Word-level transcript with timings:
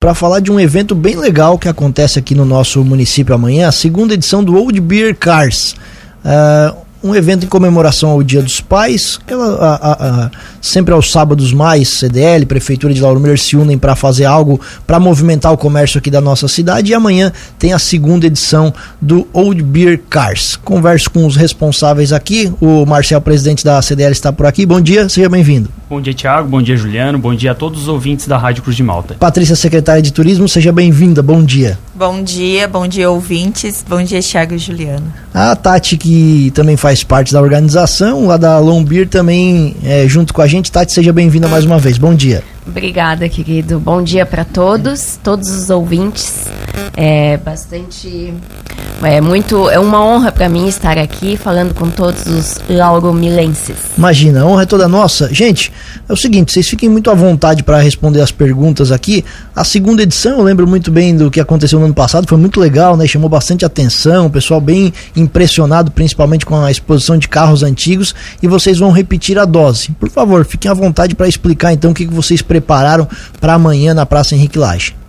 para 0.00 0.14
falar 0.14 0.40
de 0.40 0.50
um 0.50 0.58
evento 0.58 0.94
bem 0.94 1.14
legal 1.14 1.58
que 1.58 1.68
acontece 1.68 2.18
aqui 2.18 2.34
no 2.34 2.46
nosso 2.46 2.82
município 2.82 3.34
amanhã, 3.34 3.68
a 3.68 3.72
segunda 3.72 4.14
edição 4.14 4.42
do 4.42 4.56
Old 4.56 4.80
Beer 4.80 5.14
Cars. 5.14 5.76
Uh, 6.24 6.74
um 7.04 7.14
evento 7.14 7.44
em 7.44 7.48
comemoração 7.50 8.08
ao 8.08 8.22
Dia 8.22 8.40
dos 8.40 8.62
Pais, 8.62 9.20
ela, 9.26 9.56
a, 9.56 9.74
a, 9.74 10.24
a, 10.24 10.30
sempre 10.60 10.92
aos 10.92 11.10
sábados 11.10 11.52
mais, 11.52 11.88
CDL, 11.88 12.46
Prefeitura 12.46 12.92
de 12.92 13.00
Lauro 13.00 13.20
Miller 13.20 13.38
se 13.38 13.56
unem 13.56 13.78
para 13.78 13.96
fazer 13.96 14.24
algo 14.24 14.60
para 14.86 15.00
movimentar 15.00 15.52
o 15.52 15.56
comércio 15.56 15.98
aqui 15.98 16.10
da 16.10 16.20
nossa 16.20 16.48
cidade 16.48 16.90
e 16.90 16.94
amanhã 16.94 17.32
tem 17.58 17.72
a 17.72 17.78
segunda 17.78 18.26
edição 18.26 18.72
do 19.00 19.26
Old 19.32 19.62
Beer 19.62 20.00
Cars. 20.08 20.56
Converso 20.56 21.10
com 21.10 21.26
os 21.26 21.36
responsáveis 21.36 22.12
aqui, 22.12 22.52
o 22.60 22.84
Marcel, 22.84 23.20
presidente 23.20 23.64
da 23.64 23.80
CDL, 23.80 24.12
está 24.12 24.32
por 24.32 24.46
aqui. 24.46 24.66
Bom 24.66 24.80
dia, 24.80 25.08
seja 25.08 25.28
bem-vindo. 25.28 25.68
Bom 25.88 26.00
dia, 26.00 26.14
Tiago, 26.14 26.48
bom 26.48 26.62
dia, 26.62 26.76
Juliano, 26.76 27.18
bom 27.18 27.34
dia 27.34 27.50
a 27.50 27.54
todos 27.54 27.82
os 27.82 27.88
ouvintes 27.88 28.28
da 28.28 28.38
Rádio 28.38 28.62
Cruz 28.62 28.76
de 28.76 28.82
Malta. 28.82 29.14
Patrícia, 29.14 29.56
secretária 29.56 30.00
de 30.00 30.12
Turismo, 30.12 30.48
seja 30.48 30.70
bem-vinda, 30.70 31.22
bom 31.22 31.42
dia. 31.42 31.78
Bom 31.94 32.22
dia, 32.22 32.68
bom 32.68 32.86
dia, 32.86 33.10
ouvintes, 33.10 33.84
bom 33.86 34.02
dia, 34.02 34.22
Tiago 34.22 34.54
e 34.54 34.58
Juliano. 34.58 35.12
A 35.34 35.54
Tati, 35.54 35.96
que 35.96 36.52
também 36.54 36.76
faz 36.76 37.02
parte 37.02 37.32
da 37.32 37.42
organização, 37.42 38.26
lá 38.26 38.36
da 38.36 38.58
Lombir 38.58 39.08
também 39.08 39.76
é, 39.84 40.06
junto 40.08 40.32
com 40.32 40.40
a 40.40 40.46
gente. 40.50 40.70
Tati, 40.70 40.92
seja 40.92 41.12
bem-vinda 41.12 41.48
mais 41.48 41.64
uma 41.64 41.78
vez. 41.78 41.96
Bom 41.96 42.14
dia. 42.14 42.42
Obrigada, 42.66 43.28
querido. 43.28 43.78
Bom 43.78 44.02
dia 44.02 44.26
para 44.26 44.44
todos, 44.44 45.18
todos 45.22 45.48
os 45.48 45.70
ouvintes. 45.70 46.46
É 46.96 47.36
bastante 47.38 48.34
é 49.02 49.20
muito, 49.20 49.68
é 49.70 49.78
uma 49.78 50.04
honra 50.04 50.30
para 50.30 50.48
mim 50.48 50.68
estar 50.68 50.98
aqui 50.98 51.36
falando 51.36 51.74
com 51.74 51.88
todos 51.88 52.26
os 52.26 52.60
lauromilenses. 52.68 53.76
Imagina, 53.96 54.42
a 54.42 54.46
honra 54.46 54.62
é 54.62 54.66
toda 54.66 54.86
nossa. 54.86 55.32
Gente, 55.32 55.72
é 56.08 56.12
o 56.12 56.16
seguinte, 56.16 56.52
vocês 56.52 56.68
fiquem 56.68 56.88
muito 56.88 57.10
à 57.10 57.14
vontade 57.14 57.62
para 57.62 57.78
responder 57.78 58.20
as 58.20 58.30
perguntas 58.30 58.92
aqui. 58.92 59.24
A 59.56 59.64
segunda 59.64 60.02
edição, 60.02 60.38
eu 60.38 60.44
lembro 60.44 60.66
muito 60.66 60.90
bem 60.90 61.16
do 61.16 61.30
que 61.30 61.40
aconteceu 61.40 61.78
no 61.78 61.86
ano 61.86 61.94
passado, 61.94 62.28
foi 62.28 62.38
muito 62.38 62.60
legal, 62.60 62.96
né? 62.96 63.06
Chamou 63.06 63.28
bastante 63.28 63.64
atenção, 63.64 64.26
o 64.26 64.30
pessoal 64.30 64.60
bem 64.60 64.92
impressionado, 65.16 65.90
principalmente 65.90 66.44
com 66.44 66.56
a 66.60 66.70
exposição 66.70 67.16
de 67.16 67.28
carros 67.28 67.62
antigos, 67.62 68.14
e 68.42 68.46
vocês 68.46 68.78
vão 68.78 68.90
repetir 68.90 69.38
a 69.38 69.44
dose. 69.44 69.90
Por 69.98 70.10
favor, 70.10 70.44
fiquem 70.44 70.70
à 70.70 70.74
vontade 70.74 71.14
para 71.14 71.28
explicar 71.28 71.72
então 71.72 71.92
o 71.92 71.94
que, 71.94 72.06
que 72.06 72.14
vocês 72.14 72.42
prepararam 72.42 73.08
para 73.40 73.54
amanhã 73.54 73.94
na 73.94 74.04
Praça 74.04 74.34
Henrique 74.34 74.58
Lage. 74.58 74.99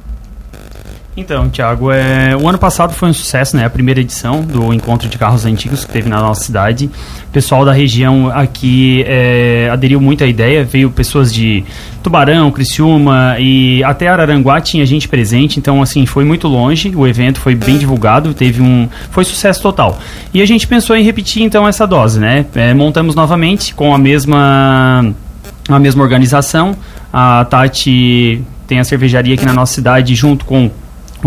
Então, 1.21 1.47
Thiago, 1.49 1.91
é, 1.91 2.35
o 2.35 2.49
ano 2.49 2.57
passado 2.57 2.93
foi 2.93 3.09
um 3.09 3.13
sucesso, 3.13 3.55
né? 3.55 3.63
A 3.63 3.69
primeira 3.69 4.01
edição 4.01 4.41
do 4.41 4.73
encontro 4.73 5.07
de 5.07 5.17
carros 5.17 5.45
antigos 5.45 5.85
que 5.85 5.91
teve 5.91 6.09
na 6.09 6.19
nossa 6.19 6.43
cidade. 6.43 6.89
O 7.27 7.31
pessoal 7.31 7.63
da 7.63 7.71
região 7.71 8.31
aqui 8.33 9.05
é, 9.07 9.69
aderiu 9.71 10.01
muito 10.01 10.23
à 10.23 10.27
ideia. 10.27 10.63
Veio 10.63 10.89
pessoas 10.89 11.31
de 11.31 11.63
Tubarão, 12.01 12.51
Criciúma 12.51 13.35
e 13.39 13.83
até 13.83 14.07
Araranguá 14.07 14.59
tinha 14.59 14.83
gente 14.83 15.07
presente. 15.07 15.59
Então, 15.59 15.81
assim, 15.81 16.07
foi 16.07 16.25
muito 16.25 16.47
longe. 16.47 16.91
O 16.95 17.07
evento 17.07 17.39
foi 17.39 17.53
bem 17.53 17.77
divulgado, 17.77 18.33
teve 18.33 18.61
um, 18.61 18.89
foi 19.11 19.23
sucesso 19.23 19.61
total. 19.61 19.99
E 20.33 20.41
a 20.41 20.45
gente 20.47 20.67
pensou 20.67 20.95
em 20.95 21.03
repetir 21.03 21.43
então 21.43 21.67
essa 21.67 21.85
dose, 21.85 22.19
né? 22.19 22.45
É, 22.55 22.73
montamos 22.73 23.13
novamente 23.13 23.75
com 23.75 23.93
a 23.93 23.97
mesma 23.97 25.13
a 25.69 25.79
mesma 25.79 26.01
organização. 26.01 26.75
A 27.13 27.45
Tati 27.45 28.41
tem 28.67 28.79
a 28.79 28.83
cervejaria 28.83 29.35
aqui 29.35 29.45
na 29.45 29.53
nossa 29.53 29.73
cidade 29.73 30.15
junto 30.15 30.45
com 30.45 30.71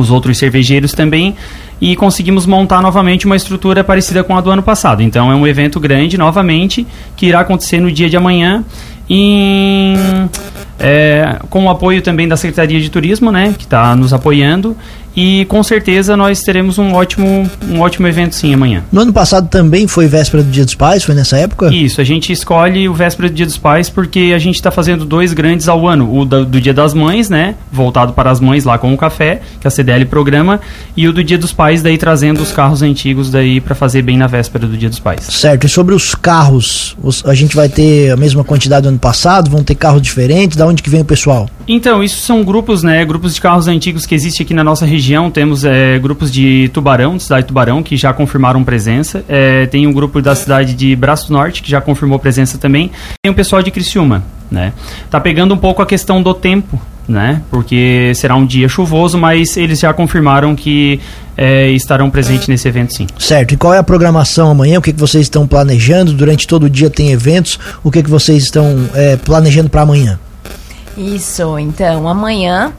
os 0.00 0.10
outros 0.10 0.38
cervejeiros 0.38 0.92
também 0.92 1.34
e 1.80 1.96
conseguimos 1.96 2.46
montar 2.46 2.80
novamente 2.80 3.26
uma 3.26 3.36
estrutura 3.36 3.82
parecida 3.82 4.22
com 4.24 4.36
a 4.36 4.40
do 4.40 4.50
ano 4.50 4.62
passado. 4.62 5.02
Então 5.02 5.30
é 5.30 5.34
um 5.34 5.46
evento 5.46 5.78
grande 5.80 6.16
novamente 6.16 6.86
que 7.16 7.26
irá 7.26 7.40
acontecer 7.40 7.80
no 7.80 7.90
dia 7.90 8.08
de 8.08 8.16
amanhã 8.16 8.64
em, 9.08 9.94
é, 10.78 11.38
com 11.50 11.64
o 11.66 11.70
apoio 11.70 12.00
também 12.00 12.26
da 12.26 12.36
Secretaria 12.36 12.80
de 12.80 12.88
Turismo, 12.88 13.30
né, 13.30 13.54
que 13.56 13.64
está 13.64 13.94
nos 13.94 14.12
apoiando 14.12 14.76
e 15.16 15.44
com 15.46 15.62
certeza 15.62 16.16
nós 16.16 16.40
teremos 16.40 16.78
um 16.78 16.92
ótimo, 16.92 17.48
um 17.68 17.80
ótimo 17.80 18.06
evento 18.06 18.34
sim 18.34 18.52
amanhã. 18.52 18.82
No 18.90 19.00
ano 19.00 19.12
passado 19.12 19.48
também 19.48 19.86
foi 19.86 20.06
véspera 20.06 20.42
do 20.42 20.50
Dia 20.50 20.64
dos 20.64 20.74
Pais, 20.74 21.04
foi 21.04 21.14
nessa 21.14 21.36
época? 21.36 21.72
Isso, 21.72 22.00
a 22.00 22.04
gente 22.04 22.32
escolhe 22.32 22.88
o 22.88 22.94
véspera 22.94 23.28
do 23.28 23.34
Dia 23.34 23.46
dos 23.46 23.58
Pais 23.58 23.88
porque 23.88 24.32
a 24.34 24.38
gente 24.38 24.56
está 24.56 24.70
fazendo 24.70 25.04
dois 25.04 25.32
grandes 25.32 25.68
ao 25.68 25.86
ano. 25.86 26.12
O 26.16 26.24
do, 26.24 26.44
do, 26.44 26.60
Dia 26.60 26.74
das 26.74 26.94
Mães, 26.94 27.30
né? 27.30 27.54
Voltado 27.70 28.12
para 28.12 28.30
as 28.30 28.40
mães 28.40 28.64
lá 28.64 28.78
com 28.78 28.92
o 28.92 28.96
café, 28.96 29.40
que 29.60 29.66
a 29.66 29.70
CDL 29.70 30.04
programa, 30.06 30.60
e 30.96 31.06
o 31.06 31.12
do 31.12 31.22
Dia 31.22 31.38
dos 31.38 31.52
Pais, 31.52 31.82
daí 31.82 31.96
trazendo 31.96 32.42
os 32.42 32.50
carros 32.50 32.82
antigos 32.82 33.30
daí 33.30 33.60
para 33.60 33.74
fazer 33.74 34.02
bem 34.02 34.16
na 34.16 34.26
véspera 34.26 34.66
do 34.66 34.76
Dia 34.76 34.88
dos 34.88 34.98
Pais. 34.98 35.24
Certo, 35.24 35.66
e 35.66 35.68
sobre 35.68 35.94
os 35.94 36.14
carros, 36.14 36.96
os, 37.02 37.24
a 37.26 37.34
gente 37.34 37.54
vai 37.54 37.68
ter 37.68 38.10
a 38.10 38.16
mesma 38.16 38.42
quantidade 38.42 38.82
do 38.82 38.88
ano 38.88 38.98
passado? 38.98 39.50
Vão 39.50 39.62
ter 39.62 39.74
carros 39.74 40.02
diferentes? 40.02 40.56
Da 40.56 40.66
onde 40.66 40.82
que 40.82 40.90
vem 40.90 41.02
o 41.02 41.04
pessoal? 41.04 41.48
Então, 41.66 42.02
isso 42.02 42.20
são 42.20 42.42
grupos, 42.42 42.82
né? 42.82 43.04
Grupos 43.04 43.34
de 43.34 43.40
carros 43.40 43.68
antigos 43.68 44.06
que 44.06 44.14
existem 44.14 44.44
aqui 44.44 44.54
na 44.54 44.64
nossa 44.64 44.84
região 44.84 45.03
região 45.04 45.30
temos 45.30 45.64
é, 45.64 45.98
grupos 45.98 46.32
de 46.32 46.70
Tubarão, 46.72 47.18
de 47.18 47.22
cidade 47.22 47.42
de 47.42 47.48
Tubarão, 47.48 47.82
que 47.82 47.94
já 47.94 48.10
confirmaram 48.14 48.64
presença. 48.64 49.22
É, 49.28 49.66
tem 49.66 49.86
um 49.86 49.92
grupo 49.92 50.22
da 50.22 50.34
cidade 50.34 50.72
de 50.72 50.96
Braço 50.96 51.30
Norte, 51.30 51.62
que 51.62 51.70
já 51.70 51.78
confirmou 51.78 52.18
presença 52.18 52.56
também. 52.56 52.90
Tem 53.22 53.30
o 53.30 53.34
pessoal 53.34 53.62
de 53.62 53.70
Criciúma, 53.70 54.24
né? 54.50 54.72
Tá 55.10 55.20
pegando 55.20 55.52
um 55.52 55.58
pouco 55.58 55.82
a 55.82 55.86
questão 55.86 56.22
do 56.22 56.32
tempo, 56.32 56.80
né? 57.06 57.42
Porque 57.50 58.12
será 58.14 58.34
um 58.34 58.46
dia 58.46 58.66
chuvoso, 58.66 59.18
mas 59.18 59.58
eles 59.58 59.78
já 59.78 59.92
confirmaram 59.92 60.56
que 60.56 60.98
é, 61.36 61.68
estarão 61.72 62.08
presentes 62.08 62.48
nesse 62.48 62.66
evento 62.66 62.94
sim. 62.94 63.06
Certo. 63.18 63.52
E 63.52 63.56
qual 63.58 63.74
é 63.74 63.78
a 63.78 63.82
programação 63.82 64.50
amanhã? 64.50 64.78
O 64.78 64.82
que, 64.82 64.90
que 64.90 65.00
vocês 65.00 65.26
estão 65.26 65.46
planejando? 65.46 66.14
Durante 66.14 66.48
todo 66.48 66.64
o 66.64 66.70
dia 66.70 66.88
tem 66.88 67.12
eventos. 67.12 67.58
O 67.82 67.90
que, 67.90 68.02
que 68.02 68.10
vocês 68.10 68.42
estão 68.42 68.88
é, 68.94 69.18
planejando 69.18 69.68
para 69.68 69.82
amanhã? 69.82 70.18
Isso. 70.96 71.58
Então, 71.58 72.08
amanhã 72.08 72.72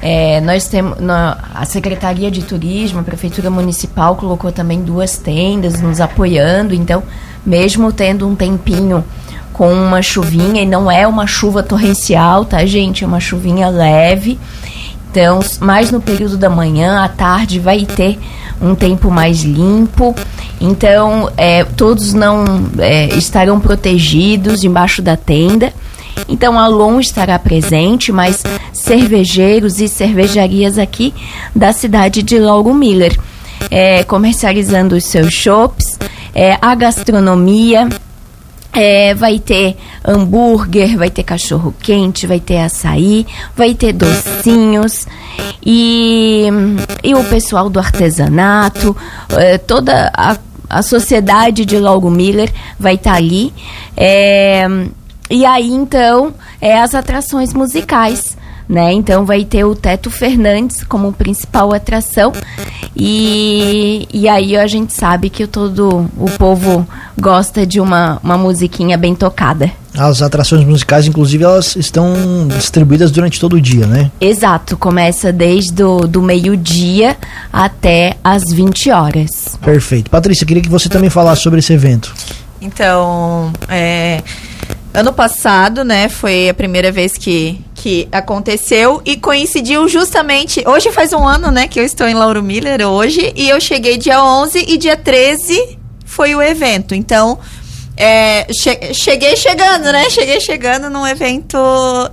é, 0.00 0.40
nós 0.40 0.68
temos 0.68 0.98
a 1.08 1.64
Secretaria 1.64 2.30
de 2.30 2.42
Turismo, 2.42 3.00
a 3.00 3.02
Prefeitura 3.02 3.50
Municipal 3.50 4.16
colocou 4.16 4.50
também 4.50 4.82
duas 4.82 5.16
tendas 5.16 5.80
nos 5.80 6.00
apoiando. 6.00 6.74
Então, 6.74 7.02
mesmo 7.44 7.92
tendo 7.92 8.26
um 8.26 8.34
tempinho 8.34 9.04
com 9.52 9.72
uma 9.72 10.00
chuvinha, 10.00 10.62
e 10.62 10.66
não 10.66 10.90
é 10.90 11.06
uma 11.06 11.26
chuva 11.26 11.62
torrencial, 11.62 12.44
tá, 12.44 12.64
gente? 12.64 13.04
É 13.04 13.06
uma 13.06 13.20
chuvinha 13.20 13.68
leve. 13.68 14.38
Então, 15.10 15.40
mais 15.60 15.90
no 15.90 16.00
período 16.00 16.38
da 16.38 16.48
manhã, 16.48 17.04
à 17.04 17.08
tarde, 17.08 17.58
vai 17.58 17.84
ter 17.84 18.18
um 18.62 18.74
tempo 18.74 19.10
mais 19.10 19.42
limpo. 19.42 20.14
Então, 20.60 21.30
é, 21.36 21.64
todos 21.64 22.14
não 22.14 22.44
é, 22.78 23.06
estarão 23.16 23.58
protegidos 23.58 24.62
embaixo 24.62 25.02
da 25.02 25.16
tenda. 25.16 25.72
Então 26.28 26.58
a 26.58 26.66
LOM 26.66 27.00
estará 27.00 27.38
presente, 27.38 28.12
mas 28.12 28.42
cervejeiros 28.72 29.80
e 29.80 29.88
cervejarias 29.88 30.78
aqui 30.78 31.14
da 31.54 31.72
cidade 31.72 32.22
de 32.22 32.38
Lauro 32.38 32.74
Miller, 32.74 33.18
é, 33.70 34.04
comercializando 34.04 34.96
os 34.96 35.04
seus 35.04 35.32
shops, 35.32 35.98
é, 36.34 36.58
a 36.60 36.74
gastronomia. 36.74 37.88
É, 38.72 39.14
vai 39.14 39.40
ter 39.40 39.76
hambúrguer, 40.06 40.96
vai 40.96 41.10
ter 41.10 41.24
cachorro 41.24 41.74
quente, 41.82 42.24
vai 42.24 42.38
ter 42.38 42.58
açaí, 42.58 43.26
vai 43.56 43.74
ter 43.74 43.92
docinhos 43.92 45.08
e, 45.60 46.46
e 47.02 47.12
o 47.12 47.24
pessoal 47.24 47.68
do 47.68 47.80
artesanato, 47.80 48.96
é, 49.30 49.58
toda 49.58 50.12
a, 50.16 50.36
a 50.68 50.82
sociedade 50.82 51.64
de 51.64 51.80
Lauro 51.80 52.08
Miller 52.08 52.52
vai 52.78 52.94
estar 52.94 53.10
tá 53.10 53.16
ali. 53.16 53.52
É, 53.96 54.68
e 55.30 55.46
aí, 55.46 55.70
então, 55.70 56.34
é 56.60 56.80
as 56.80 56.94
atrações 56.94 57.54
musicais. 57.54 58.36
Né? 58.68 58.92
Então 58.92 59.26
vai 59.26 59.44
ter 59.44 59.64
o 59.64 59.74
Teto 59.74 60.12
Fernandes 60.12 60.84
como 60.84 61.12
principal 61.12 61.72
atração 61.72 62.32
e, 62.94 64.06
e 64.12 64.28
aí 64.28 64.56
a 64.56 64.68
gente 64.68 64.92
sabe 64.92 65.28
que 65.28 65.44
todo 65.44 66.08
o 66.16 66.30
povo 66.38 66.86
gosta 67.20 67.66
de 67.66 67.80
uma, 67.80 68.20
uma 68.22 68.38
musiquinha 68.38 68.96
bem 68.96 69.12
tocada. 69.12 69.72
As 69.92 70.22
atrações 70.22 70.64
musicais, 70.64 71.06
inclusive, 71.06 71.42
elas 71.42 71.74
estão 71.74 72.14
distribuídas 72.46 73.10
durante 73.10 73.40
todo 73.40 73.54
o 73.54 73.60
dia, 73.60 73.86
né? 73.86 74.08
Exato, 74.20 74.76
começa 74.76 75.32
desde 75.32 75.82
o 75.82 76.06
do 76.06 76.22
meio-dia 76.22 77.16
até 77.52 78.16
as 78.22 78.44
20 78.52 78.90
horas. 78.92 79.58
Perfeito. 79.60 80.08
Patrícia, 80.10 80.46
queria 80.46 80.62
que 80.62 80.68
você 80.68 80.88
também 80.88 81.10
falasse 81.10 81.42
sobre 81.42 81.58
esse 81.58 81.72
evento. 81.72 82.14
Então, 82.60 83.52
é, 83.68 84.22
ano 84.92 85.12
passado, 85.12 85.84
né, 85.84 86.08
foi 86.08 86.48
a 86.48 86.54
primeira 86.54 86.90
vez 86.90 87.16
que, 87.16 87.60
que 87.74 88.08
aconteceu 88.10 89.00
e 89.04 89.16
coincidiu 89.16 89.88
justamente. 89.88 90.62
Hoje 90.66 90.90
faz 90.90 91.12
um 91.12 91.26
ano, 91.26 91.50
né, 91.50 91.68
que 91.68 91.78
eu 91.78 91.84
estou 91.84 92.08
em 92.08 92.14
Lauro 92.14 92.42
Miller 92.42 92.86
hoje 92.86 93.32
e 93.36 93.48
eu 93.48 93.60
cheguei 93.60 93.96
dia 93.96 94.22
11 94.22 94.64
e 94.68 94.76
dia 94.76 94.96
13 94.96 95.78
foi 96.04 96.34
o 96.34 96.42
evento. 96.42 96.94
Então, 96.94 97.38
é, 97.96 98.46
che 98.50 98.94
cheguei 98.94 99.36
chegando, 99.36 99.92
né? 99.92 100.08
Cheguei 100.08 100.40
chegando 100.40 100.88
num 100.88 101.06
evento 101.06 101.58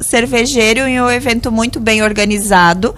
cervejeiro 0.02 0.88
e 0.88 1.02
um 1.02 1.10
evento 1.10 1.52
muito 1.52 1.80
bem 1.80 2.04
organizado 2.04 2.94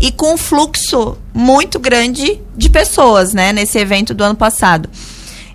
e 0.00 0.12
com 0.12 0.34
um 0.34 0.36
fluxo 0.36 1.16
muito 1.32 1.78
grande 1.78 2.40
de 2.54 2.68
pessoas, 2.68 3.32
né, 3.32 3.52
nesse 3.52 3.78
evento 3.78 4.12
do 4.12 4.24
ano 4.24 4.34
passado. 4.34 4.90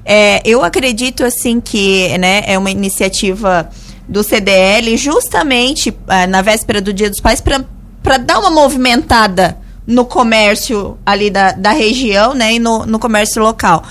É, 0.03 0.41
eu 0.45 0.63
acredito 0.63 1.23
assim 1.23 1.61
que 1.61 2.17
né, 2.17 2.43
é 2.45 2.57
uma 2.57 2.71
iniciativa 2.71 3.69
do 4.07 4.23
CDL 4.23 4.97
justamente 4.97 5.95
é, 6.07 6.27
na 6.27 6.41
véspera 6.41 6.81
do 6.81 6.91
Dia 6.91 7.09
dos 7.09 7.19
Pais 7.19 7.41
para 7.41 8.17
dar 8.17 8.39
uma 8.39 8.49
movimentada 8.49 9.57
no 9.85 10.05
comércio 10.05 10.97
ali 11.05 11.29
da, 11.29 11.51
da 11.51 11.71
região, 11.71 12.33
né? 12.33 12.53
E 12.53 12.59
no, 12.59 12.85
no 12.85 12.99
comércio 12.99 13.41
local. 13.41 13.83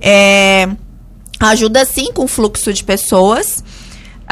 É, 0.00 0.68
ajuda 1.40 1.84
sim 1.84 2.12
com 2.12 2.24
o 2.24 2.28
fluxo 2.28 2.72
de 2.72 2.84
pessoas. 2.84 3.62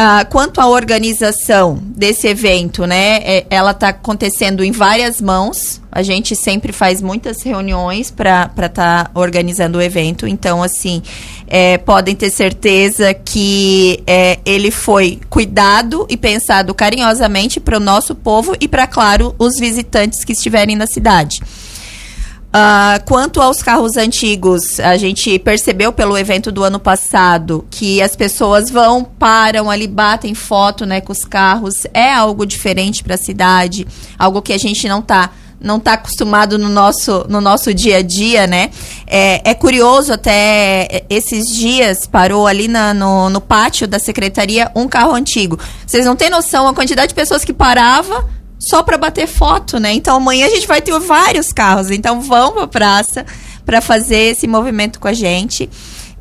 Ah, 0.03 0.25
quanto 0.25 0.63
à 0.63 0.67
organização 0.67 1.79
desse 1.79 2.27
evento, 2.27 2.87
né? 2.87 3.19
É, 3.19 3.47
ela 3.51 3.73
está 3.73 3.91
acontecendo 3.91 4.65
em 4.65 4.73
várias 4.73 5.21
mãos. 5.21 5.79
A 5.93 6.03
gente 6.03 6.35
sempre 6.35 6.73
faz 6.73 7.03
muitas 7.03 7.43
reuniões 7.43 8.11
para 8.11 8.51
estar 8.57 8.71
tá 8.71 9.11
organizando 9.13 9.77
o 9.77 9.83
evento. 9.83 10.27
Então, 10.27 10.63
assim, 10.63 11.03
é, 11.47 11.77
podem 11.77 12.17
ter 12.17 12.31
certeza 12.31 13.13
que 13.13 14.03
é, 14.07 14.39
ele 14.47 14.71
foi 14.71 15.21
cuidado 15.29 16.07
e 16.09 16.17
pensado 16.17 16.73
carinhosamente 16.73 17.61
para 17.61 17.77
o 17.77 17.81
nosso 17.81 18.15
povo 18.15 18.57
e 18.59 18.67
para, 18.67 18.87
claro, 18.87 19.35
os 19.39 19.59
visitantes 19.59 20.25
que 20.25 20.33
estiverem 20.33 20.77
na 20.77 20.87
cidade. 20.87 21.43
Uh, 22.51 22.99
quanto 23.07 23.41
aos 23.41 23.63
carros 23.63 23.97
antigos, 23.97 24.81
a 24.81 24.97
gente 24.97 25.39
percebeu 25.39 25.93
pelo 25.93 26.19
evento 26.19 26.51
do 26.51 26.65
ano 26.65 26.81
passado 26.81 27.65
que 27.71 28.03
as 28.03 28.17
pessoas 28.17 28.69
vão, 28.69 29.05
param 29.05 29.71
ali, 29.71 29.87
batem 29.87 30.35
foto 30.35 30.85
né, 30.85 31.01
com 31.01 31.13
os 31.13 31.25
carros. 31.25 31.87
É 31.95 32.13
algo 32.13 32.45
diferente 32.45 33.05
para 33.05 33.15
a 33.15 33.19
cidade, 33.19 33.87
algo 34.19 34.43
que 34.43 34.53
a 34.53 34.59
gente 34.59 34.89
não 34.89 34.99
está 34.99 35.31
não 35.63 35.79
tá 35.79 35.93
acostumado 35.93 36.59
no 36.59 36.71
nosso, 36.71 37.27
no 37.29 37.39
nosso 37.39 37.75
dia 37.75 37.99
a 37.99 38.03
dia, 38.03 38.47
né? 38.47 38.71
É, 39.07 39.51
é 39.51 39.55
curioso 39.55 40.11
até 40.11 41.05
esses 41.11 41.55
dias 41.55 42.07
parou 42.07 42.47
ali 42.47 42.67
na, 42.67 42.95
no, 42.95 43.29
no 43.29 43.43
pátio 43.43 43.87
da 43.87 43.99
secretaria 43.99 44.71
um 44.75 44.89
carro 44.89 45.15
antigo. 45.15 45.59
Vocês 45.87 46.07
não 46.07 46.17
têm 46.17 46.31
noção 46.31 46.67
a 46.67 46.73
quantidade 46.73 47.09
de 47.09 47.15
pessoas 47.15 47.45
que 47.45 47.53
parava 47.53 48.27
só 48.61 48.83
para 48.83 48.99
bater 48.99 49.27
foto, 49.27 49.81
né? 49.81 49.93
Então 49.95 50.17
amanhã 50.17 50.47
a 50.47 50.51
gente 50.51 50.67
vai 50.67 50.83
ter 50.83 50.97
vários 51.01 51.53
carros. 51.53 51.91
Então 51.91 52.21
vão 52.21 52.53
para 52.53 52.65
a 52.65 52.69
praça 52.69 53.27
para 53.65 53.81
fazer 53.81 54.33
esse 54.33 54.47
movimento 54.47 55.01
com 55.01 55.09
a 55.09 55.13
gente. 55.13 55.69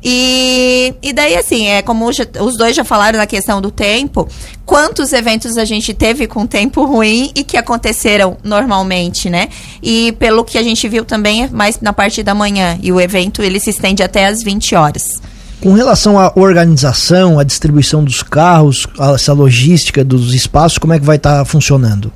E, 0.02 0.94
e 1.02 1.12
daí, 1.12 1.36
assim, 1.36 1.66
é 1.66 1.82
como 1.82 2.10
já, 2.10 2.24
os 2.40 2.56
dois 2.56 2.74
já 2.74 2.84
falaram 2.84 3.18
na 3.18 3.26
questão 3.26 3.60
do 3.60 3.70
tempo, 3.70 4.26
quantos 4.64 5.12
eventos 5.12 5.58
a 5.58 5.64
gente 5.64 5.92
teve 5.92 6.26
com 6.26 6.46
tempo 6.46 6.86
ruim 6.86 7.30
e 7.34 7.44
que 7.44 7.56
aconteceram 7.56 8.38
normalmente, 8.42 9.28
né? 9.28 9.48
E 9.82 10.12
pelo 10.12 10.42
que 10.42 10.56
a 10.56 10.62
gente 10.62 10.88
viu 10.88 11.04
também, 11.04 11.44
é 11.44 11.48
mais 11.48 11.80
na 11.80 11.92
parte 11.92 12.22
da 12.22 12.34
manhã. 12.34 12.78
E 12.82 12.90
o 12.90 12.98
evento, 12.98 13.42
ele 13.42 13.60
se 13.60 13.70
estende 13.70 14.02
até 14.02 14.26
às 14.26 14.42
20 14.42 14.74
horas. 14.74 15.20
Com 15.60 15.74
relação 15.74 16.18
à 16.18 16.32
organização, 16.34 17.38
à 17.38 17.44
distribuição 17.44 18.02
dos 18.02 18.22
carros, 18.22 18.86
essa 19.14 19.34
logística 19.34 20.02
dos 20.02 20.32
espaços, 20.32 20.78
como 20.78 20.94
é 20.94 20.98
que 20.98 21.04
vai 21.04 21.16
estar 21.16 21.40
tá 21.40 21.44
funcionando? 21.44 22.10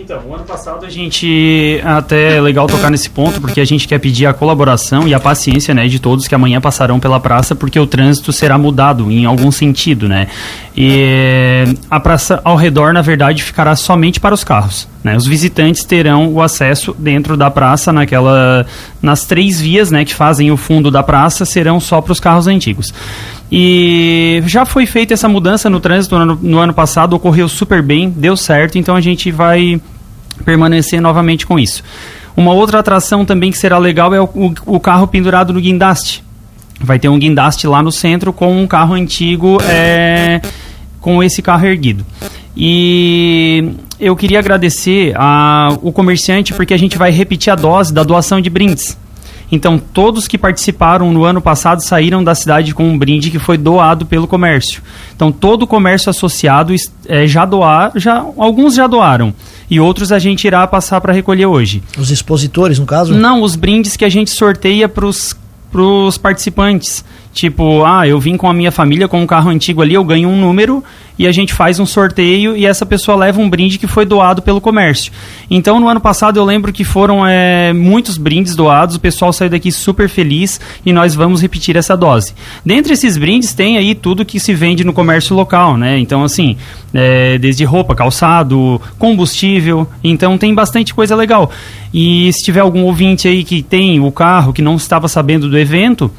Então, 0.00 0.22
o 0.28 0.32
ano 0.32 0.44
passado 0.44 0.86
a 0.86 0.88
gente 0.88 1.80
até 1.84 2.36
é 2.36 2.40
legal 2.40 2.68
tocar 2.68 2.88
nesse 2.88 3.10
ponto 3.10 3.40
porque 3.40 3.60
a 3.60 3.64
gente 3.64 3.88
quer 3.88 3.98
pedir 3.98 4.26
a 4.26 4.32
colaboração 4.32 5.08
e 5.08 5.12
a 5.12 5.18
paciência, 5.18 5.74
né, 5.74 5.88
de 5.88 5.98
todos 5.98 6.28
que 6.28 6.34
amanhã 6.36 6.60
passarão 6.60 7.00
pela 7.00 7.18
praça 7.18 7.56
porque 7.56 7.80
o 7.80 7.86
trânsito 7.86 8.32
será 8.32 8.56
mudado 8.56 9.10
em 9.10 9.24
algum 9.24 9.50
sentido, 9.50 10.08
né? 10.08 10.28
E 10.76 11.64
a 11.90 11.98
praça 11.98 12.40
ao 12.44 12.54
redor, 12.54 12.92
na 12.92 13.02
verdade, 13.02 13.42
ficará 13.42 13.74
somente 13.74 14.20
para 14.20 14.32
os 14.32 14.44
carros. 14.44 14.88
Né? 15.02 15.16
Os 15.16 15.26
visitantes 15.26 15.84
terão 15.84 16.32
o 16.32 16.42
acesso 16.42 16.94
dentro 16.98 17.36
da 17.36 17.50
praça, 17.50 17.92
naquela, 17.92 18.66
nas 19.00 19.24
três 19.24 19.60
vias 19.60 19.90
né, 19.90 20.04
que 20.04 20.14
fazem 20.14 20.50
o 20.50 20.56
fundo 20.56 20.90
da 20.90 21.02
praça, 21.02 21.44
serão 21.44 21.78
só 21.78 22.00
para 22.00 22.12
os 22.12 22.20
carros 22.20 22.46
antigos. 22.46 22.92
E 23.50 24.42
já 24.46 24.64
foi 24.66 24.86
feita 24.86 25.14
essa 25.14 25.28
mudança 25.28 25.70
no 25.70 25.80
trânsito 25.80 26.16
no 26.16 26.20
ano, 26.20 26.38
no 26.42 26.58
ano 26.58 26.74
passado, 26.74 27.14
ocorreu 27.14 27.48
super 27.48 27.82
bem, 27.82 28.10
deu 28.10 28.36
certo, 28.36 28.76
então 28.76 28.94
a 28.94 29.00
gente 29.00 29.30
vai 29.30 29.80
permanecer 30.44 31.00
novamente 31.00 31.46
com 31.46 31.58
isso. 31.58 31.82
Uma 32.36 32.52
outra 32.52 32.80
atração 32.80 33.24
também 33.24 33.50
que 33.50 33.58
será 33.58 33.78
legal 33.78 34.14
é 34.14 34.20
o, 34.20 34.24
o, 34.24 34.54
o 34.66 34.80
carro 34.80 35.06
pendurado 35.06 35.52
no 35.52 35.60
guindaste. 35.60 36.22
Vai 36.80 36.98
ter 36.98 37.08
um 37.08 37.18
guindaste 37.18 37.66
lá 37.66 37.82
no 37.82 37.90
centro 37.90 38.32
com 38.32 38.62
um 38.62 38.66
carro 38.66 38.94
antigo 38.94 39.58
é, 39.62 40.40
com 41.00 41.22
esse 41.22 41.42
carro 41.42 41.66
erguido. 41.66 42.06
E 42.56 43.72
eu 44.00 44.14
queria 44.14 44.38
agradecer 44.38 45.14
ao 45.16 45.92
comerciante 45.92 46.54
porque 46.54 46.74
a 46.74 46.78
gente 46.78 46.96
vai 46.96 47.10
repetir 47.10 47.52
a 47.52 47.56
dose 47.56 47.92
da 47.92 48.02
doação 48.02 48.40
de 48.40 48.48
brindes. 48.50 48.96
Então, 49.50 49.78
todos 49.78 50.28
que 50.28 50.36
participaram 50.36 51.10
no 51.10 51.24
ano 51.24 51.40
passado 51.40 51.82
saíram 51.82 52.22
da 52.22 52.34
cidade 52.34 52.74
com 52.74 52.86
um 52.86 52.98
brinde 52.98 53.30
que 53.30 53.38
foi 53.38 53.56
doado 53.56 54.04
pelo 54.04 54.26
comércio. 54.26 54.82
Então, 55.16 55.32
todo 55.32 55.62
o 55.62 55.66
comércio 55.66 56.10
associado 56.10 56.74
é, 57.06 57.26
já 57.26 57.46
doar, 57.46 57.92
já, 57.96 58.18
alguns 58.36 58.74
já 58.74 58.86
doaram 58.86 59.32
e 59.70 59.80
outros 59.80 60.12
a 60.12 60.18
gente 60.18 60.46
irá 60.46 60.66
passar 60.66 61.00
para 61.00 61.12
recolher 61.12 61.46
hoje. 61.46 61.82
Os 61.98 62.10
expositores, 62.10 62.78
no 62.78 62.86
caso? 62.86 63.14
Não, 63.14 63.42
os 63.42 63.56
brindes 63.56 63.96
que 63.96 64.04
a 64.04 64.08
gente 64.08 64.30
sorteia 64.30 64.88
para 64.88 65.06
os 65.06 66.18
participantes. 66.18 67.04
Tipo, 67.32 67.84
ah, 67.84 68.06
eu 68.06 68.18
vim 68.18 68.36
com 68.36 68.48
a 68.48 68.52
minha 68.52 68.72
família 68.72 69.06
com 69.06 69.20
um 69.20 69.26
carro 69.26 69.50
antigo 69.50 69.82
ali, 69.82 69.94
eu 69.94 70.04
ganho 70.04 70.28
um 70.28 70.40
número 70.40 70.82
e 71.18 71.26
a 71.26 71.32
gente 71.32 71.52
faz 71.52 71.80
um 71.80 71.86
sorteio 71.86 72.56
e 72.56 72.64
essa 72.64 72.86
pessoa 72.86 73.16
leva 73.16 73.40
um 73.40 73.50
brinde 73.50 73.78
que 73.78 73.86
foi 73.86 74.06
doado 74.06 74.40
pelo 74.40 74.60
comércio. 74.60 75.12
Então, 75.50 75.80
no 75.80 75.88
ano 75.88 76.00
passado 76.00 76.38
eu 76.38 76.44
lembro 76.44 76.72
que 76.72 76.84
foram 76.84 77.26
é, 77.26 77.72
muitos 77.72 78.16
brindes 78.16 78.54
doados, 78.54 78.96
o 78.96 79.00
pessoal 79.00 79.32
saiu 79.32 79.50
daqui 79.50 79.72
super 79.72 80.08
feliz 80.08 80.60
e 80.86 80.92
nós 80.92 81.14
vamos 81.14 81.42
repetir 81.42 81.76
essa 81.76 81.96
dose. 81.96 82.34
Dentre 82.64 82.92
esses 82.92 83.18
brindes 83.18 83.52
tem 83.52 83.76
aí 83.76 83.94
tudo 83.94 84.24
que 84.24 84.38
se 84.38 84.54
vende 84.54 84.84
no 84.84 84.92
comércio 84.92 85.34
local, 85.34 85.76
né? 85.76 85.98
Então, 85.98 86.22
assim, 86.22 86.56
é, 86.94 87.36
desde 87.38 87.64
roupa, 87.64 87.94
calçado, 87.94 88.80
combustível, 88.98 89.88
então 90.02 90.38
tem 90.38 90.54
bastante 90.54 90.94
coisa 90.94 91.16
legal. 91.16 91.50
E 91.92 92.32
se 92.32 92.44
tiver 92.44 92.60
algum 92.60 92.82
ouvinte 92.82 93.26
aí 93.26 93.42
que 93.42 93.62
tem 93.62 93.98
o 93.98 94.12
carro, 94.12 94.52
que 94.52 94.62
não 94.62 94.76
estava 94.76 95.08
sabendo 95.08 95.48
do 95.48 95.58
evento, 95.58 96.10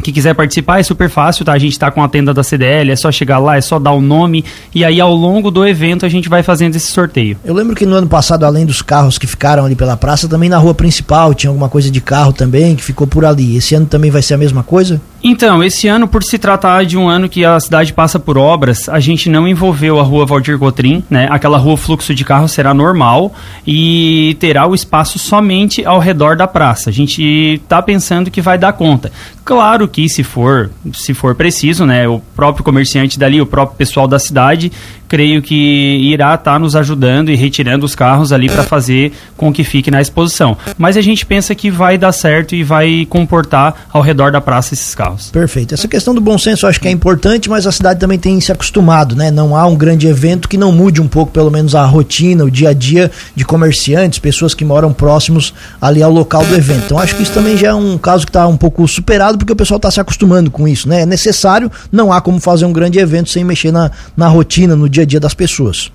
que 0.00 0.12
quiser 0.12 0.34
participar 0.34 0.80
é 0.80 0.82
super 0.82 1.08
fácil, 1.08 1.44
tá? 1.44 1.52
A 1.52 1.58
gente 1.58 1.72
está 1.72 1.90
com 1.90 2.02
a 2.02 2.08
tenda 2.08 2.32
da 2.32 2.42
CDL, 2.42 2.90
é 2.90 2.96
só 2.96 3.10
chegar 3.10 3.38
lá, 3.38 3.56
é 3.56 3.60
só 3.60 3.78
dar 3.78 3.92
o 3.92 4.00
nome 4.00 4.44
e 4.74 4.84
aí 4.84 5.00
ao 5.00 5.14
longo 5.14 5.50
do 5.50 5.66
evento 5.66 6.06
a 6.06 6.08
gente 6.08 6.28
vai 6.28 6.42
fazendo 6.42 6.76
esse 6.76 6.86
sorteio. 6.86 7.36
Eu 7.44 7.54
lembro 7.54 7.74
que 7.74 7.86
no 7.86 7.94
ano 7.94 8.06
passado, 8.06 8.44
além 8.44 8.66
dos 8.66 8.82
carros 8.82 9.18
que 9.18 9.26
ficaram 9.26 9.64
ali 9.64 9.76
pela 9.76 9.96
praça, 9.96 10.28
também 10.28 10.48
na 10.48 10.58
rua 10.58 10.74
principal 10.74 11.34
tinha 11.34 11.50
alguma 11.50 11.68
coisa 11.68 11.90
de 11.90 12.00
carro 12.00 12.32
também 12.32 12.76
que 12.76 12.84
ficou 12.84 13.06
por 13.06 13.24
ali. 13.24 13.56
Esse 13.56 13.74
ano 13.74 13.86
também 13.86 14.10
vai 14.10 14.22
ser 14.22 14.34
a 14.34 14.38
mesma 14.38 14.62
coisa? 14.62 15.00
Então, 15.22 15.62
esse 15.62 15.86
ano, 15.86 16.08
por 16.08 16.22
se 16.22 16.38
tratar 16.38 16.84
de 16.84 16.96
um 16.96 17.06
ano 17.08 17.28
que 17.28 17.44
a 17.44 17.60
cidade 17.60 17.92
passa 17.92 18.18
por 18.18 18.38
obras, 18.38 18.88
a 18.88 18.98
gente 18.98 19.28
não 19.28 19.46
envolveu 19.46 20.00
a 20.00 20.02
rua 20.02 20.24
Valdir 20.24 20.58
Cotrim, 20.58 21.04
né? 21.10 21.28
Aquela 21.30 21.58
rua 21.58 21.76
fluxo 21.76 22.14
de 22.14 22.24
carro 22.24 22.48
será 22.48 22.72
normal 22.72 23.34
e 23.66 24.34
terá 24.40 24.66
o 24.66 24.74
espaço 24.74 25.18
somente 25.18 25.84
ao 25.84 25.98
redor 25.98 26.36
da 26.36 26.46
praça. 26.46 26.88
A 26.88 26.92
gente 26.92 27.22
está 27.62 27.82
pensando 27.82 28.30
que 28.30 28.40
vai 28.40 28.56
dar 28.56 28.72
conta. 28.72 29.12
Claro 29.44 29.86
que 29.88 30.08
se 30.08 30.22
for, 30.22 30.70
se 30.94 31.12
for 31.12 31.34
preciso, 31.34 31.84
né, 31.84 32.08
o 32.08 32.20
próprio 32.34 32.64
comerciante 32.64 33.18
dali, 33.18 33.40
o 33.40 33.46
próprio 33.46 33.76
pessoal 33.76 34.08
da 34.08 34.18
cidade 34.18 34.72
creio 35.10 35.42
que 35.42 35.56
irá 35.56 36.34
estar 36.36 36.52
tá 36.52 36.58
nos 36.58 36.76
ajudando 36.76 37.30
e 37.30 37.34
retirando 37.34 37.84
os 37.84 37.96
carros 37.96 38.32
ali 38.32 38.48
para 38.48 38.62
fazer 38.62 39.12
com 39.36 39.52
que 39.52 39.64
fique 39.64 39.90
na 39.90 40.00
exposição. 40.00 40.56
Mas 40.78 40.96
a 40.96 41.00
gente 41.00 41.26
pensa 41.26 41.52
que 41.52 41.68
vai 41.68 41.98
dar 41.98 42.12
certo 42.12 42.54
e 42.54 42.62
vai 42.62 43.04
comportar 43.10 43.88
ao 43.92 44.00
redor 44.00 44.30
da 44.30 44.40
praça 44.40 44.72
esses 44.72 44.94
carros. 44.94 45.09
Perfeito. 45.32 45.74
Essa 45.74 45.88
questão 45.88 46.14
do 46.14 46.20
bom 46.20 46.38
senso 46.38 46.64
eu 46.64 46.70
acho 46.70 46.80
que 46.80 46.86
é 46.86 46.90
importante, 46.90 47.50
mas 47.50 47.66
a 47.66 47.72
cidade 47.72 47.98
também 47.98 48.18
tem 48.18 48.40
se 48.40 48.52
acostumado, 48.52 49.16
né? 49.16 49.30
Não 49.30 49.56
há 49.56 49.66
um 49.66 49.74
grande 49.74 50.06
evento 50.06 50.48
que 50.48 50.56
não 50.56 50.70
mude 50.70 51.00
um 51.00 51.08
pouco, 51.08 51.32
pelo 51.32 51.50
menos, 51.50 51.74
a 51.74 51.84
rotina, 51.84 52.44
o 52.44 52.50
dia 52.50 52.68
a 52.68 52.72
dia 52.72 53.10
de 53.34 53.44
comerciantes, 53.44 54.18
pessoas 54.18 54.54
que 54.54 54.64
moram 54.64 54.92
próximos 54.92 55.52
ali 55.80 56.02
ao 56.02 56.12
local 56.12 56.44
do 56.44 56.54
evento. 56.54 56.84
Então 56.86 56.98
acho 56.98 57.16
que 57.16 57.22
isso 57.22 57.32
também 57.32 57.56
já 57.56 57.68
é 57.68 57.74
um 57.74 57.98
caso 57.98 58.24
que 58.24 58.30
está 58.30 58.46
um 58.46 58.56
pouco 58.56 58.86
superado, 58.86 59.38
porque 59.38 59.52
o 59.52 59.56
pessoal 59.56 59.76
está 59.76 59.90
se 59.90 60.00
acostumando 60.00 60.50
com 60.50 60.68
isso, 60.68 60.88
né? 60.88 61.02
É 61.02 61.06
necessário, 61.06 61.70
não 61.90 62.12
há 62.12 62.20
como 62.20 62.38
fazer 62.38 62.64
um 62.64 62.72
grande 62.72 62.98
evento 62.98 63.30
sem 63.30 63.42
mexer 63.42 63.72
na, 63.72 63.90
na 64.16 64.28
rotina, 64.28 64.76
no 64.76 64.88
dia 64.88 65.00
dia 65.00 65.02
a 65.02 65.06
dia 65.06 65.20
das 65.20 65.34
pessoas. 65.34 65.90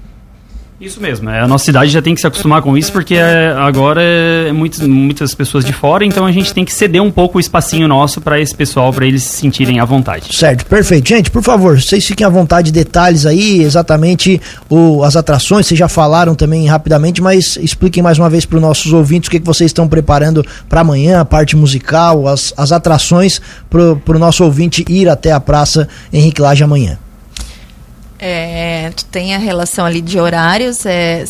Isso 0.79 0.99
mesmo, 0.99 1.29
é, 1.29 1.39
a 1.39 1.47
nossa 1.47 1.63
cidade 1.63 1.89
já 1.89 2.01
tem 2.01 2.13
que 2.13 2.19
se 2.19 2.27
acostumar 2.27 2.61
com 2.61 2.77
isso, 2.77 2.91
porque 2.91 3.15
é, 3.15 3.53
agora 3.57 4.01
é 4.03 4.51
muitas, 4.51 4.85
muitas 4.85 5.33
pessoas 5.33 5.63
de 5.63 5.71
fora, 5.71 6.03
então 6.03 6.25
a 6.25 6.31
gente 6.33 6.53
tem 6.53 6.65
que 6.65 6.73
ceder 6.73 7.01
um 7.01 7.09
pouco 7.09 7.37
o 7.37 7.39
espacinho 7.39 7.87
nosso 7.87 8.19
para 8.19 8.41
esse 8.41 8.53
pessoal, 8.53 8.91
para 8.91 9.05
eles 9.05 9.23
se 9.23 9.37
sentirem 9.37 9.79
à 9.79 9.85
vontade. 9.85 10.35
Certo, 10.35 10.65
perfeito. 10.65 11.07
Gente, 11.07 11.31
por 11.31 11.41
favor, 11.41 11.81
vocês 11.81 12.05
fiquem 12.05 12.27
à 12.27 12.29
vontade, 12.29 12.73
detalhes 12.73 13.25
aí, 13.25 13.61
exatamente 13.61 14.41
o, 14.69 15.01
as 15.03 15.15
atrações, 15.15 15.65
vocês 15.65 15.79
já 15.79 15.87
falaram 15.87 16.35
também 16.35 16.67
rapidamente, 16.67 17.21
mas 17.21 17.55
expliquem 17.55 18.03
mais 18.03 18.19
uma 18.19 18.29
vez 18.29 18.45
para 18.45 18.57
os 18.57 18.61
nossos 18.61 18.91
ouvintes 18.91 19.29
o 19.29 19.31
que, 19.31 19.39
que 19.39 19.45
vocês 19.45 19.69
estão 19.69 19.87
preparando 19.87 20.45
para 20.67 20.81
amanhã, 20.81 21.21
a 21.21 21.25
parte 21.25 21.55
musical, 21.55 22.27
as, 22.27 22.53
as 22.57 22.73
atrações 22.73 23.39
para 23.69 23.81
o 23.81 24.19
nosso 24.19 24.43
ouvinte 24.43 24.83
ir 24.89 25.07
até 25.07 25.31
a 25.31 25.39
Praça 25.39 25.87
Henrique 26.11 26.41
Lage 26.41 26.65
amanhã. 26.65 26.99
É, 28.27 28.91
tu 28.95 29.05
tem 29.05 29.35
a 29.35 29.37
relação 29.37 29.85
ali 29.85 30.01
de 30.01 30.19
horários, 30.19 30.83
é, 30.83 31.23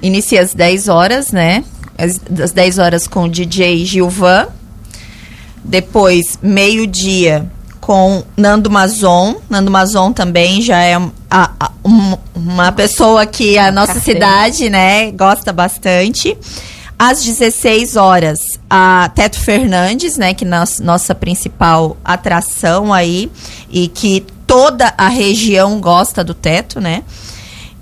inicia 0.00 0.40
às 0.40 0.54
10 0.54 0.88
horas, 0.88 1.30
né? 1.30 1.62
Às, 1.98 2.18
às 2.42 2.52
10 2.52 2.78
horas 2.78 3.06
com 3.06 3.24
o 3.24 3.28
DJ 3.28 3.84
Gilvan. 3.84 4.46
Depois, 5.62 6.38
meio-dia, 6.40 7.46
com 7.82 8.24
Nando 8.34 8.70
Mazon. 8.70 9.36
Nando 9.50 9.70
Mazon 9.70 10.10
também 10.14 10.62
já 10.62 10.82
é 10.82 10.94
a, 11.30 11.50
a, 11.60 11.70
um, 11.84 12.16
uma 12.34 12.72
pessoa 12.72 13.26
que 13.26 13.58
a 13.58 13.70
nossa 13.70 13.92
Café. 13.92 14.12
cidade, 14.14 14.70
né, 14.70 15.10
gosta 15.10 15.52
bastante. 15.52 16.34
Às 16.98 17.22
16 17.22 17.94
horas, 17.96 18.38
a 18.70 19.10
Teto 19.14 19.38
Fernandes, 19.38 20.16
né, 20.16 20.32
que 20.32 20.46
é 20.46 20.48
nossa, 20.48 20.82
nossa 20.82 21.14
principal 21.14 21.94
atração 22.02 22.90
aí 22.90 23.30
e 23.70 23.86
que 23.86 24.24
toda 24.46 24.94
a 24.96 25.08
região 25.08 25.80
gosta 25.80 26.22
do 26.22 26.34
Teto, 26.34 26.80
né? 26.80 27.02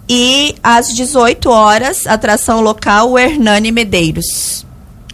E 0.09 0.54
às 0.62 0.88
18 0.94 1.49
horas, 1.49 2.06
atração 2.06 2.61
local, 2.61 3.12
o 3.12 3.18
Hernani 3.18 3.73
Medeiros. 3.73 4.64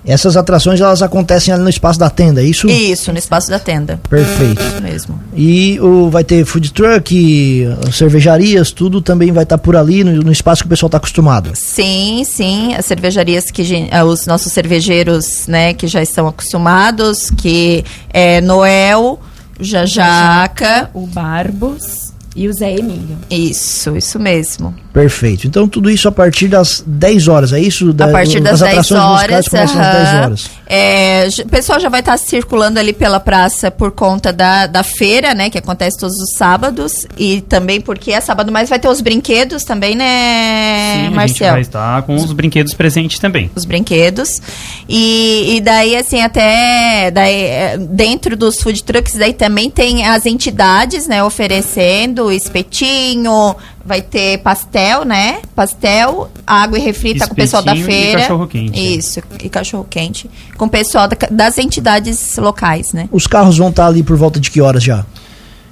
Essas 0.05 0.37
atrações 0.37 0.81
elas 0.81 1.03
acontecem 1.03 1.53
ali 1.53 1.63
no 1.63 1.69
espaço 1.69 1.99
da 1.99 2.09
tenda, 2.09 2.41
é 2.41 2.45
isso? 2.45 2.69
Isso, 2.69 3.13
no 3.13 3.19
espaço 3.19 3.51
da 3.51 3.59
tenda. 3.59 4.01
Perfeito. 4.09 4.63
Isso 4.63 4.83
mesmo. 4.83 5.21
E 5.37 5.79
o, 5.79 6.09
vai 6.09 6.25
ter 6.25 6.45
food 6.47 6.73
truck, 6.73 7.69
cervejarias, 7.93 8.73
tudo 8.73 9.03
também 9.03 9.31
vai 9.31 9.43
estar 9.43 9.59
tá 9.59 9.63
por 9.63 9.77
ali 9.77 10.03
no, 10.03 10.13
no, 10.23 10.33
espaço 10.33 10.63
que 10.63 10.67
o 10.67 10.71
pessoal 10.71 10.89
está 10.89 10.97
acostumado. 10.97 11.51
Sim, 11.55 12.25
sim. 12.25 12.75
As 12.75 12.87
cervejarias 12.87 13.51
que 13.51 13.89
eh, 13.91 14.05
os 14.05 14.27
nossos 14.27 14.53
cervejeiros, 14.53 15.47
né, 15.47 15.75
que 15.75 15.87
já 15.87 16.03
estão 16.03 16.27
acostumados, 16.27 17.31
que 17.31 17.85
é 18.09 18.41
Noel, 18.41 19.21
Jajaca, 19.61 20.91
o 20.95 21.07
Barbos 21.07 22.13
e 22.35 22.49
o 22.49 22.53
Zé 22.53 22.73
Emílio. 22.77 23.19
Isso, 23.31 23.97
isso 23.97 24.19
mesmo. 24.19 24.75
Perfeito. 24.93 25.47
Então 25.47 25.67
tudo 25.69 25.91
isso 25.91 26.09
a 26.09 26.13
partir 26.13 26.49
das 26.49 26.83
10 26.87 27.29
horas, 27.29 27.53
é 27.53 27.61
isso? 27.61 27.93
Da, 27.93 28.07
a 28.07 28.13
partir 28.13 28.41
das 28.41 28.61
10 28.61 28.93
horas. 28.93 29.49
Começam 29.49 29.81
às 29.81 29.95
10 29.95 30.15
horas. 30.15 30.51
É, 30.73 31.27
o 31.45 31.49
pessoal 31.49 31.81
já 31.81 31.89
vai 31.89 31.99
estar 31.99 32.13
tá 32.13 32.17
circulando 32.19 32.79
ali 32.79 32.93
pela 32.93 33.19
praça 33.19 33.73
por 33.73 33.91
conta 33.91 34.33
da, 34.33 34.69
da 34.69 34.85
feira, 34.85 35.35
né? 35.35 35.51
Que 35.51 35.59
acontece 35.59 35.99
todos 35.99 36.15
os 36.17 36.37
sábados. 36.37 37.09
E 37.19 37.41
também 37.41 37.81
porque 37.81 38.13
é 38.13 38.21
sábado, 38.21 38.53
mas 38.53 38.69
vai 38.69 38.79
ter 38.79 38.87
os 38.87 39.01
brinquedos 39.01 39.65
também, 39.65 39.97
né, 39.97 41.09
Sim, 41.09 41.11
Marcel? 41.13 41.25
A 41.25 41.27
gente 41.27 41.53
vai 41.55 41.61
estar 41.63 42.03
com 42.03 42.15
os 42.15 42.33
brinquedos 42.33 42.73
presentes 42.73 43.19
também. 43.19 43.51
Os 43.57 43.65
brinquedos. 43.65 44.41
E, 44.89 45.57
e 45.57 45.61
daí, 45.61 45.97
assim, 45.97 46.23
até 46.23 47.11
daí, 47.11 47.35
é, 47.35 47.77
dentro 47.77 48.37
dos 48.37 48.61
food 48.61 48.85
trucks, 48.85 49.15
daí 49.15 49.33
também 49.33 49.69
tem 49.71 50.07
as 50.07 50.25
entidades, 50.25 51.09
né, 51.09 51.21
oferecendo 51.25 52.31
espetinho, 52.31 53.57
vai 53.85 54.03
ter 54.03 54.39
pastel, 54.39 55.05
né? 55.05 55.41
Pastel, 55.55 56.31
água 56.47 56.79
e 56.79 56.83
refri 56.83 57.15
tá 57.15 57.27
com 57.27 57.33
o 57.33 57.37
pessoal 57.37 57.63
da 57.63 57.75
feira. 57.75 58.21
E 58.21 58.23
cachorro 58.23 58.47
quente. 58.47 58.97
Isso, 58.99 59.21
e 59.43 59.49
cachorro 59.49 59.87
quente. 59.89 60.31
Com 60.57 60.67
o 60.67 60.69
pessoal 60.69 61.09
da, 61.09 61.17
das 61.31 61.59
entidades 61.59 62.37
locais, 62.37 62.93
né? 62.93 63.09
Os 63.11 63.27
carros 63.27 63.59
vão 63.59 63.71
estar 63.71 63.85
tá 63.85 63.89
ali 63.89 64.03
por 64.03 64.17
volta 64.17 64.39
de 64.39 64.51
que 64.51 64.61
horas 64.61 64.83
já? 64.83 65.05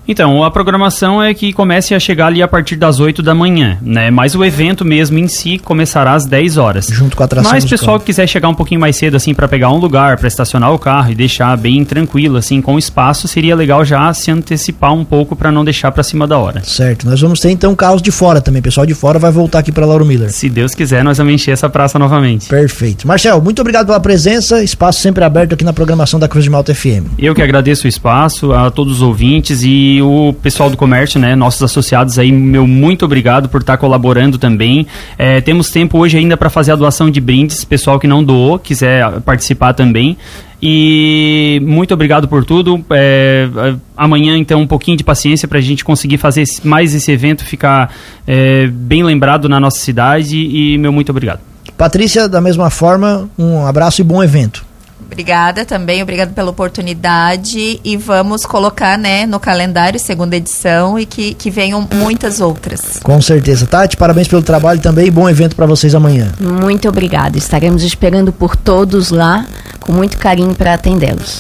Então, 0.09 0.43
a 0.43 0.51
programação 0.51 1.23
é 1.23 1.35
que 1.35 1.53
comece 1.53 1.95
a 1.95 2.01
chegar 2.01 2.29
ali 2.29 2.43
a 2.43 2.49
partir 2.49 2.77
das 2.77 2.99
8 2.99 3.23
da 3.23 3.35
manhã, 3.35 3.77
né? 3.83 4.11
Mas 4.11 4.35
o 4.35 4.43
evento 4.43 4.83
mesmo 4.83 5.19
em 5.19 5.29
si 5.29 5.59
começará 5.59 6.15
às 6.15 6.25
10 6.25 6.57
horas. 6.57 6.87
Junto 6.87 7.15
com 7.15 7.23
a 7.23 7.27
atração 7.27 7.53
Mas 7.53 7.67
pessoal 7.67 8.01
que 8.01 8.07
quiser 8.07 8.27
chegar 8.27 8.49
um 8.49 8.55
pouquinho 8.55 8.81
mais 8.81 8.97
cedo 8.97 9.17
assim 9.17 9.35
para 9.35 9.47
pegar 9.47 9.71
um 9.71 9.77
lugar, 9.77 10.17
para 10.17 10.27
estacionar 10.27 10.73
o 10.73 10.79
carro 10.79 11.13
e 11.13 11.15
deixar 11.15 11.55
bem 11.59 11.85
tranquilo 11.85 12.39
assim 12.39 12.63
com 12.63 12.79
espaço, 12.79 13.29
seria 13.29 13.55
legal 13.55 13.85
já 13.85 14.13
se 14.15 14.31
antecipar 14.31 14.95
um 14.95 15.05
pouco 15.05 15.37
para 15.37 15.53
não 15.53 15.63
deixar 15.63 15.93
para 15.93 16.03
cima 16.03 16.27
da 16.27 16.39
hora. 16.39 16.63
Certo. 16.65 17.07
Nós 17.07 17.21
vamos 17.21 17.39
ter 17.41 17.51
então 17.51 17.77
carros 17.77 18.01
de 18.01 18.11
fora 18.11 18.41
também. 18.41 18.63
Pessoal 18.63 18.87
de 18.87 18.95
fora 18.95 19.19
vai 19.19 19.31
voltar 19.31 19.59
aqui 19.59 19.71
para 19.71 19.85
Lauro 19.85 20.07
Miller. 20.07 20.33
Se 20.33 20.49
Deus 20.49 20.75
quiser, 20.75 21.05
nós 21.05 21.19
vamos 21.19 21.35
encher 21.35 21.51
essa 21.51 21.69
praça 21.69 21.99
novamente. 21.99 22.49
Perfeito. 22.49 23.07
Marcel, 23.07 23.43
muito 23.43 23.61
obrigado 23.61 23.87
pela 23.87 24.01
presença. 24.01 24.63
Espaço 24.63 25.01
sempre 25.01 25.23
aberto 25.23 25.53
aqui 25.53 25.65
na 25.65 25.75
programação 25.75 26.19
da 26.19 26.27
Cruz 26.27 26.45
de 26.45 26.51
Malta 26.51 26.75
FM. 26.75 27.05
Eu 27.19 27.35
que 27.35 27.43
agradeço 27.43 27.85
o 27.85 27.89
espaço 27.89 28.55
a 28.55 28.71
todos 28.71 28.95
os 28.95 29.03
ouvintes 29.03 29.63
e 29.63 29.98
o 30.03 30.35
pessoal 30.43 30.71
do 30.71 30.77
comércio, 30.77 31.21
né? 31.21 31.35
Nossos 31.37 31.63
associados 31.63 32.19
aí, 32.19 32.33
meu 32.33 32.67
muito 32.67 33.05
obrigado 33.05 33.49
por 33.49 33.61
estar 33.61 33.75
tá 33.75 33.79
colaborando 33.79 34.39
também. 34.39 34.87
É, 35.17 35.41
temos 35.41 35.71
tempo 35.71 35.99
hoje 35.99 36.17
ainda 36.17 36.37
para 36.37 36.51
fazer 36.51 36.73
a 36.73 36.77
doação 36.77 37.11
de 37.11 37.21
brindes, 37.21 37.65
pessoal 37.65 37.99
que 37.99 38.07
não 38.07 38.23
doou, 38.23 38.59
quiser 38.59 39.21
participar 39.21 39.75
também. 39.75 40.17
E 40.61 41.61
muito 41.65 41.95
obrigado 41.95 42.27
por 42.27 42.45
tudo. 42.45 42.85
É, 42.91 43.49
amanhã, 43.97 44.37
então, 44.37 44.61
um 44.61 44.67
pouquinho 44.67 44.97
de 44.97 45.05
paciência 45.05 45.47
para 45.47 45.59
a 45.59 45.63
gente 45.63 45.85
conseguir 45.85 46.19
fazer 46.19 46.45
mais 46.65 46.95
esse 46.95 47.11
evento 47.13 47.45
ficar 47.45 47.95
é, 48.27 48.67
bem 48.67 49.05
lembrado 49.05 49.49
na 49.49 49.61
nossa 49.61 49.79
cidade. 49.79 50.37
E 50.37 50.77
meu 50.79 50.93
muito 50.93 51.11
obrigado. 51.11 51.41
Patrícia, 51.77 52.29
da 52.29 52.41
mesma 52.41 52.71
forma, 52.71 53.31
um 53.39 53.65
abraço 53.65 54.01
e 54.01 54.05
bom 54.05 54.23
evento. 54.23 54.68
Obrigada 55.01 55.65
também, 55.65 56.03
obrigada 56.03 56.33
pela 56.33 56.51
oportunidade 56.51 57.81
e 57.85 57.97
vamos 57.97 58.45
colocar, 58.45 58.99
né, 58.99 59.27
no 59.27 59.41
calendário 59.41 59.99
segunda 59.99 60.37
edição 60.37 60.99
e 60.99 61.07
que, 61.07 61.35
que 61.35 61.51
venham 61.51 61.87
muitas 61.93 62.41
outras. 62.41 63.01
Com 63.03 63.21
certeza, 63.21 63.67
Tati, 63.67 63.97
parabéns 63.97 64.29
pelo 64.29 64.43
trabalho 64.43 64.81
também 64.81 65.07
e 65.07 65.11
bom 65.11 65.29
evento 65.29 65.57
para 65.57 65.67
vocês 65.67 65.95
amanhã. 65.95 66.33
Muito 66.41 66.89
obrigada, 66.89 67.39
estaremos 67.39 67.83
esperando 67.83 68.33
por 68.33 68.55
todos 68.55 69.11
lá 69.11 69.47
com 69.81 69.93
muito 69.93 70.19
carinho 70.19 70.55
para 70.55 70.75
atendê-los. 70.75 71.37